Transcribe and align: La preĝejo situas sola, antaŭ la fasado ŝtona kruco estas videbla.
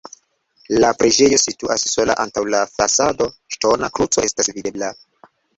La 0.83 0.87
preĝejo 1.01 1.39
situas 1.41 1.85
sola, 1.91 2.15
antaŭ 2.25 2.45
la 2.55 2.63
fasado 2.79 3.31
ŝtona 3.57 3.93
kruco 3.99 4.29
estas 4.31 4.55
videbla. 4.57 4.95